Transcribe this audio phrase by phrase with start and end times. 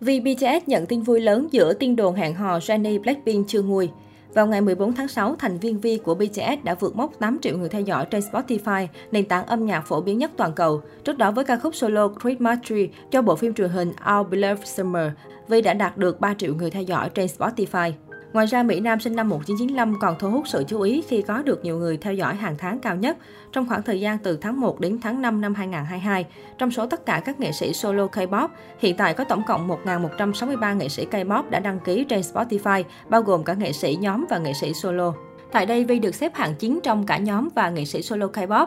[0.00, 3.90] Vì BTS nhận tin vui lớn giữa tiên đồn hẹn hò Jennie Blackpink chưa nguôi.
[4.34, 7.58] Vào ngày 14 tháng 6, thành viên Vi của BTS đã vượt mốc 8 triệu
[7.58, 10.80] người theo dõi trên Spotify, nền tảng âm nhạc phổ biến nhất toàn cầu.
[11.04, 14.68] Trước đó với ca khúc solo Christmas Tree cho bộ phim truyền hình Our Beloved
[14.68, 15.10] Summer,
[15.48, 17.92] Vi đã đạt được 3 triệu người theo dõi trên Spotify.
[18.32, 21.42] Ngoài ra, Mỹ Nam sinh năm 1995 còn thu hút sự chú ý khi có
[21.42, 23.16] được nhiều người theo dõi hàng tháng cao nhất
[23.52, 26.26] trong khoảng thời gian từ tháng 1 đến tháng 5 năm 2022.
[26.58, 28.48] Trong số tất cả các nghệ sĩ solo K-pop,
[28.78, 33.22] hiện tại có tổng cộng 1.163 nghệ sĩ K-pop đã đăng ký trên Spotify, bao
[33.22, 35.12] gồm cả nghệ sĩ nhóm và nghệ sĩ solo.
[35.52, 38.66] Tại đây, Vi được xếp hạng 9 trong cả nhóm và nghệ sĩ solo K-pop.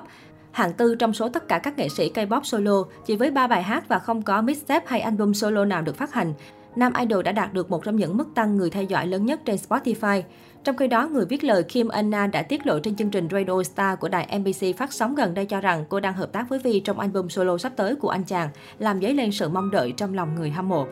[0.52, 3.63] Hạng tư trong số tất cả các nghệ sĩ K-pop solo, chỉ với 3 bài
[3.63, 6.34] hát và không có mixtape hay album solo nào được phát hành.
[6.76, 9.40] Nam Idol đã đạt được một trong những mức tăng người theo dõi lớn nhất
[9.45, 10.22] trên Spotify.
[10.63, 13.63] Trong khi đó, người viết lời Kim Anna đã tiết lộ trên chương trình Radio
[13.63, 16.59] Star của đài NBC phát sóng gần đây cho rằng cô đang hợp tác với
[16.59, 18.49] Vi trong album solo sắp tới của anh chàng,
[18.80, 20.86] làm dấy lên sự mong đợi trong lòng người hâm mộ.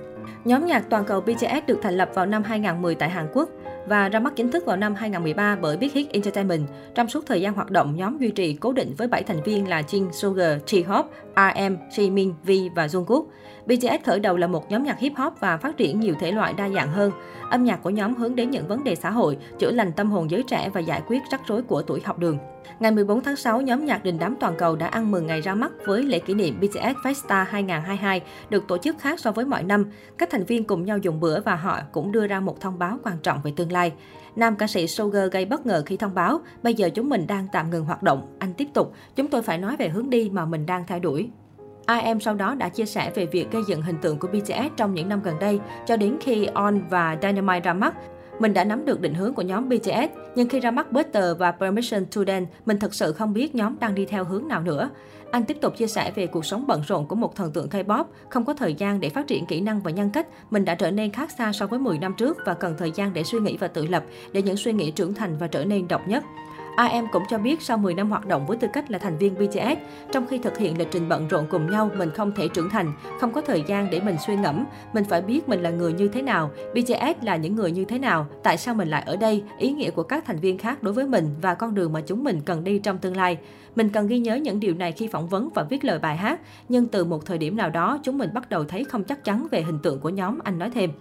[0.46, 3.50] Nhóm nhạc toàn cầu BTS được thành lập vào năm 2010 tại Hàn Quốc
[3.88, 6.68] và ra mắt chính thức vào năm 2013 bởi Big Hit Entertainment.
[6.96, 9.68] Trong suốt thời gian hoạt động, nhóm duy trì cố định với 7 thành viên
[9.68, 11.04] là Jin, Sugar, J-Hope,
[11.36, 13.24] RM, Jimin, V và Jungkook.
[13.66, 16.54] BTS khởi đầu là một nhóm nhạc hip hop và phát triển nhiều thể loại
[16.54, 17.12] đa dạng hơn.
[17.50, 20.32] Âm nhạc của nhóm hướng đến những vấn đề xã hội, chữa lành tâm hồn
[20.32, 22.38] giới trẻ và giải quyết rắc rối của tuổi học đường.
[22.80, 25.56] Ngày 14 tháng 6, nhóm nhạc đình đám toàn cầu đã ăn mừng ngày ra
[25.56, 29.64] mắt với lễ kỷ niệm BTS Festa 2022 được tổ chức khác so với mọi
[29.64, 29.86] năm.
[30.18, 33.00] Các thành viên cùng nhau dùng bữa và họ cũng đưa ra một thông báo
[33.04, 33.94] quan trọng về tương lai.
[34.36, 37.48] Nam ca sĩ Sugar gây bất ngờ khi thông báo, bây giờ chúng mình đang
[37.52, 38.36] tạm ngừng hoạt động.
[38.40, 41.30] Anh tiếp tục, chúng tôi phải nói về hướng đi mà mình đang theo đuổi.
[41.88, 44.94] IM sau đó đã chia sẻ về việc gây dựng hình tượng của BTS trong
[44.94, 47.94] những năm gần đây, cho đến khi On và Dynamite ra mắt.
[48.42, 51.52] Mình đã nắm được định hướng của nhóm BTS, nhưng khi ra mắt Butter và
[51.52, 54.90] Permission to Dance, mình thật sự không biết nhóm đang đi theo hướng nào nữa.
[55.32, 58.04] Anh tiếp tục chia sẻ về cuộc sống bận rộn của một thần tượng K-pop,
[58.30, 60.28] không có thời gian để phát triển kỹ năng và nhân cách.
[60.52, 63.14] Mình đã trở nên khác xa so với 10 năm trước và cần thời gian
[63.14, 65.88] để suy nghĩ và tự lập, để những suy nghĩ trưởng thành và trở nên
[65.88, 66.24] độc nhất.
[66.78, 69.36] RM cũng cho biết sau 10 năm hoạt động với tư cách là thành viên
[69.36, 69.80] BTS,
[70.12, 72.94] trong khi thực hiện lịch trình bận rộn cùng nhau, mình không thể trưởng thành,
[73.20, 74.66] không có thời gian để mình suy ngẫm.
[74.94, 78.00] Mình phải biết mình là người như thế nào, BTS là những người như thế
[78.00, 80.94] nào, tại sao mình lại ở đây, ý nghĩa của các thành viên khác đối
[80.94, 83.38] với mình và con đường mà chúng mình cần đi trong tương lai.
[83.76, 86.40] Mình cần ghi nhớ những điều này khi phỏng vấn và viết lời bài hát,
[86.70, 89.48] nhưng từ một thời điểm nào đó, chúng mình bắt đầu thấy không chắc chắn
[89.52, 90.92] về hình tượng của nhóm, anh nói thêm.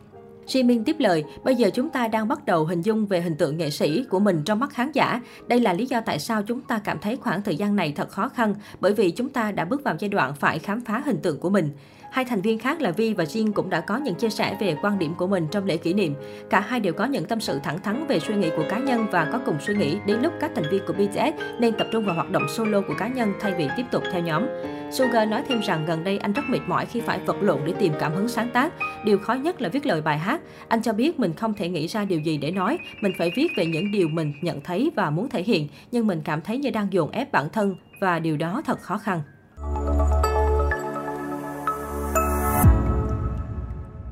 [0.50, 3.56] Jimin tiếp lời, bây giờ chúng ta đang bắt đầu hình dung về hình tượng
[3.56, 5.20] nghệ sĩ của mình trong mắt khán giả.
[5.46, 8.08] Đây là lý do tại sao chúng ta cảm thấy khoảng thời gian này thật
[8.10, 11.18] khó khăn, bởi vì chúng ta đã bước vào giai đoạn phải khám phá hình
[11.22, 11.70] tượng của mình.
[12.10, 14.76] Hai thành viên khác là Vi và Jin cũng đã có những chia sẻ về
[14.82, 16.14] quan điểm của mình trong lễ kỷ niệm.
[16.50, 19.06] Cả hai đều có những tâm sự thẳng thắn về suy nghĩ của cá nhân
[19.10, 22.04] và có cùng suy nghĩ đến lúc các thành viên của BTS nên tập trung
[22.04, 24.46] vào hoạt động solo của cá nhân thay vì tiếp tục theo nhóm.
[24.92, 27.72] Sugar nói thêm rằng gần đây anh rất mệt mỏi khi phải vật lộn để
[27.78, 28.72] tìm cảm hứng sáng tác.
[29.04, 30.40] Điều khó nhất là viết lời bài hát.
[30.68, 33.48] Anh cho biết mình không thể nghĩ ra điều gì để nói, mình phải viết
[33.56, 36.70] về những điều mình nhận thấy và muốn thể hiện, nhưng mình cảm thấy như
[36.70, 39.22] đang dồn ép bản thân và điều đó thật khó khăn.